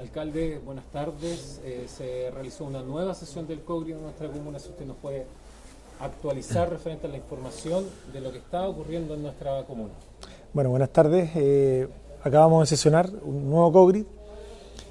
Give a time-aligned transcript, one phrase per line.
[0.00, 1.60] Alcalde, buenas tardes.
[1.62, 4.58] Eh, se realizó una nueva sesión del COGRI en nuestra comuna.
[4.58, 5.26] Si usted nos puede
[6.00, 9.92] actualizar referente a la información de lo que está ocurriendo en nuestra comuna.
[10.54, 11.30] Bueno, buenas tardes.
[11.34, 11.86] Eh,
[12.24, 14.06] acabamos de sesionar un nuevo COGRI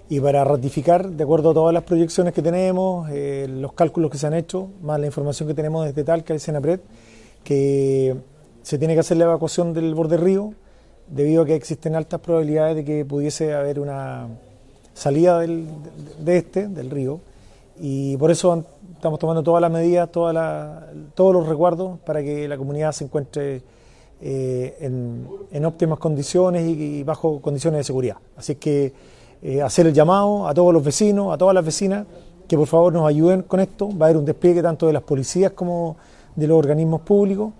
[0.09, 4.19] y para ratificar, de acuerdo a todas las proyecciones que tenemos, eh, los cálculos que
[4.19, 6.81] se han hecho, más la información que tenemos desde Talca y Senapred,
[7.44, 8.16] que
[8.61, 10.53] se tiene que hacer la evacuación del borde río
[11.07, 14.27] debido a que existen altas probabilidades de que pudiese haber una
[15.00, 15.66] salida del,
[16.19, 17.22] de este, del río,
[17.80, 20.83] y por eso estamos tomando todas las medidas, todas
[21.16, 23.61] todos los recuerdos para que la comunidad se encuentre
[24.22, 28.18] eh, en, óptimas condiciones y, bajo condiciones de seguridad.
[28.35, 28.91] Así que
[29.41, 32.06] eh, hacer el llamado a todos los vecinos, a todas las vecinas,
[32.46, 33.88] que por favor nos ayuden con esto.
[33.88, 35.96] Va a haber un despliegue tanto de las policías como
[36.35, 37.53] de los organismos públicos.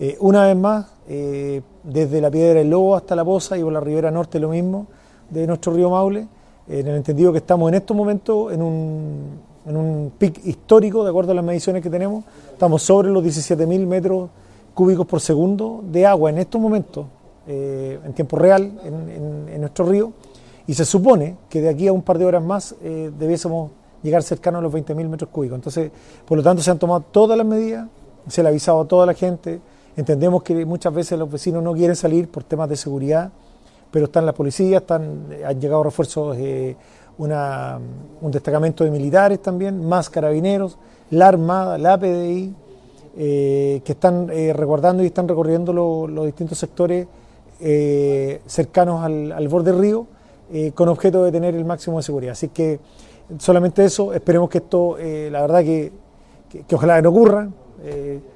[0.00, 3.80] Eh, una vez más, desde la Piedra del Lobo hasta la Poza y por la
[3.80, 4.86] Ribera Norte lo mismo
[5.28, 6.26] de nuestro río Maule
[6.68, 11.10] en el entendido que estamos en estos momentos en un, en un pic histórico, de
[11.10, 14.30] acuerdo a las mediciones que tenemos, estamos sobre los 17.000 metros
[14.74, 17.06] cúbicos por segundo de agua en estos momentos,
[17.46, 20.12] eh, en tiempo real, en, nuestro río,
[20.66, 23.72] y se supone que de aquí a un par de horas más eh, debiésemos
[24.02, 25.56] llegar cercano a los 20.000 metros cúbicos.
[25.56, 25.90] Entonces,
[26.24, 27.88] por lo tanto, se han tomado todas las medidas,
[28.28, 29.60] se le ha avisado a toda la gente,
[29.96, 33.32] entendemos que muchas veces los vecinos no quieren salir por temas de seguridad,
[33.90, 36.76] pero están las policías, están, han llegado refuerzos, eh,
[37.18, 37.78] una,
[38.20, 40.78] un destacamento de militares también, más carabineros,
[41.10, 42.54] la Armada, la PDI,
[43.16, 47.08] eh, que están eh, y están recorriendo los distintos sectores
[47.60, 50.06] eh, cercanos al, al, borde del río
[50.74, 52.32] con objeto de tener el máximo de seguridad.
[52.32, 52.80] Así que
[53.38, 55.92] solamente eso, esperemos que esto, la verdad que,
[56.66, 57.48] que, ojalá no ocurra,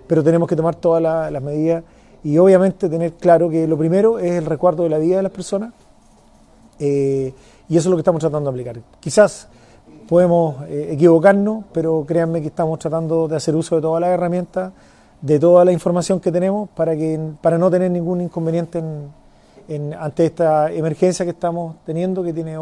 [0.07, 1.83] pero tenemos que tomar todas las medidas
[2.25, 5.33] y obviamente tener claro que lo primero es el recuerdo de la vida de las
[5.33, 5.73] personas
[6.81, 7.33] eh,
[7.69, 8.83] y eso es lo que estamos tratando de aplicar.
[8.99, 9.47] Quizás
[10.09, 14.73] podemos eh, equivocarnos, pero créanme que estamos tratando de hacer uso de todas las herramientas,
[15.21, 18.83] de toda la información que tenemos para, que, para no tener ningún inconveniente
[19.69, 22.57] en, ante esta emergencia que estamos teniendo, que tiene,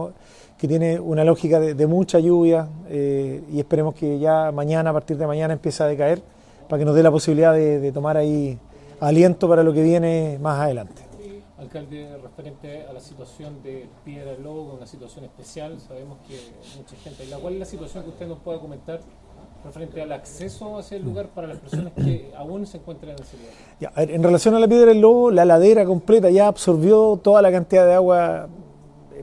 [0.58, 5.16] que tiene una lógica de, mucha lluvia eh, y esperemos que ya mañana, a partir
[5.16, 6.22] de mañana, empiece a decaer
[6.68, 8.58] para que nos dé la posibilidad de tomar ahí
[9.02, 11.02] aliento para lo que viene más adelante.
[11.58, 16.36] Alcalde, referente a la situación de Piedra del Lobo, una situación especial, sabemos que
[16.76, 17.24] mucha gente...
[17.40, 19.00] ¿Cuál es la situación que usted nos puede comentar
[19.64, 23.36] referente al acceso a ese lugar para las personas que aún se encuentran en ese
[23.36, 24.08] lugar?
[24.08, 27.86] en relación a la Piedra del Lobo, la ladera completa ya absorbió toda la cantidad
[27.86, 28.48] de agua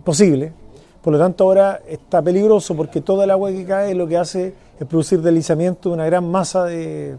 [0.04, 0.54] posible,
[1.02, 4.54] por lo tanto ahora está peligroso porque toda el agua que cae lo que hace
[4.80, 7.18] es producir deslizamiento de una gran masa de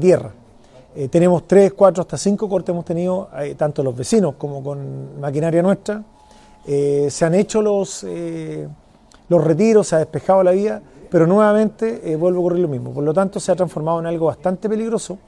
[0.00, 0.32] tierra.
[1.00, 5.20] Eh, tenemos tres, cuatro, hasta cinco cortes hemos tenido, eh, tanto los vecinos como con
[5.20, 6.02] maquinaria nuestra.
[6.66, 8.04] Eh, se han hecho los,
[9.28, 12.90] los retiros, se ha despejado la vía, pero nuevamente vuelve a ocurrir lo mismo.
[12.90, 15.18] Por lo tanto, se ha transformado en algo bastante peligroso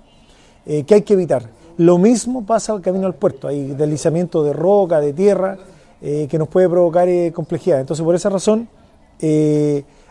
[0.66, 1.44] que hay que evitar.
[1.76, 5.56] Lo mismo pasa al camino al puerto, hay deslizamiento de roca, de tierra,
[6.00, 7.78] que nos puede provocar complejidad.
[7.78, 8.68] Entonces, por esa razón,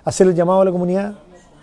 [0.06, 1.16] hacer el llamado a la comunidad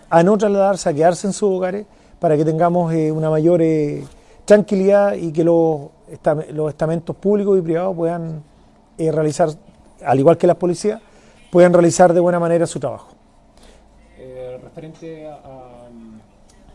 [0.07, 1.87] a no trasladarse, a quedarse en sus hogares
[2.19, 4.03] para que tengamos eh, una mayor eh,
[4.45, 5.89] tranquilidad y que los,
[6.51, 8.43] los, estamentos públicos y privados puedan
[8.97, 9.49] eh, realizar,
[10.03, 11.01] al igual que las policías,
[11.51, 13.09] puedan realizar de buena manera su trabajo.
[14.63, 15.87] referente a,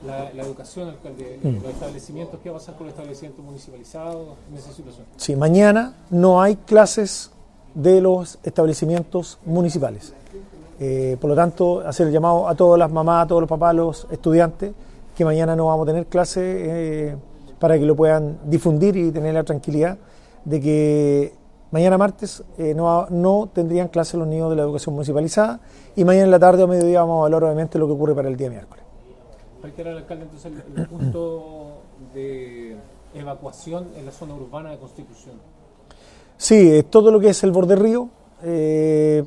[0.06, 1.62] la, educación, alcalde, mm.
[1.62, 5.06] los establecimientos, ¿qué va a pasar con los establecimientos municipalizados en esa situación?
[5.16, 7.30] Sí, mañana no hay clases
[7.74, 10.12] de los establecimientos municipales.
[11.20, 13.72] por lo tanto, hacer el llamado a todas las mamás, a todos los papás, a
[13.74, 14.72] los estudiantes,
[15.14, 17.16] que mañana no vamos a tener clase eh,
[17.58, 19.98] para que lo puedan difundir y tener la tranquilidad
[20.44, 21.34] de que
[21.70, 25.60] mañana martes eh, no, no tendrían clase los niños de la educación municipalizada
[25.94, 28.28] y mañana en la tarde o mediodía vamos a hablar obviamente lo que ocurre para
[28.28, 28.84] el día miércoles.
[29.62, 31.82] Reitera el alcalde entonces el, punto
[32.14, 32.76] de
[33.14, 35.36] evacuación en la zona urbana de Constitución.
[36.36, 38.08] Sí, todo lo que es el borde río,
[38.42, 39.22] eh,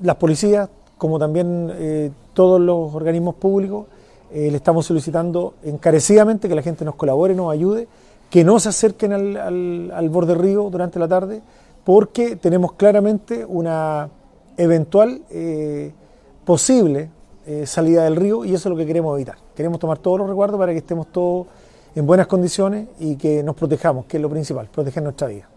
[0.00, 0.68] las policías,
[0.98, 3.86] como también todos los organismos públicos,
[4.32, 7.88] eh, le estamos solicitando encarecidamente que la gente nos colabore, nos ayude,
[8.30, 11.42] que no se acerquen al, al, borde río durante la tarde,
[11.84, 14.08] porque tenemos claramente una
[14.56, 15.92] eventual eh,
[16.44, 17.10] posible
[17.46, 19.36] eh, salida del río y eso es lo que queremos evitar.
[19.54, 21.46] Queremos tomar todos los recuerdos para que estemos todos
[21.94, 25.48] en buenas condiciones y que nos protejamos, que es lo principal, proteger nuestra vida.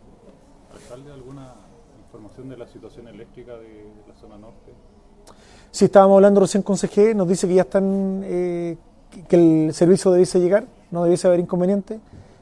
[0.71, 1.55] ¿Alcalde, alguna
[2.05, 4.68] información de la situación eléctrica de la zona norte?
[5.71, 8.77] Si estábamos hablando recién con CG, nos dice que ya están, eh,
[9.27, 11.99] que el servicio debiese llegar, no debiese haber inconveniente.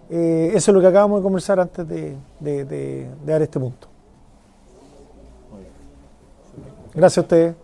[0.09, 3.88] Eh, eso es lo que acabamos de conversar antes de, dar este punto.
[6.94, 7.56] Gracias a ustedes.